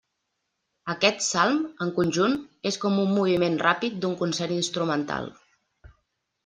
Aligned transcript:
Aquest 0.93 1.21
salm, 1.25 1.59
en 1.85 1.91
conjunt, 1.99 2.33
és 2.71 2.81
com 2.87 2.99
un 3.05 3.15
moviment 3.19 3.61
ràpid 3.67 4.01
d'un 4.05 4.21
concert 4.23 4.59
instrumental. 4.61 5.33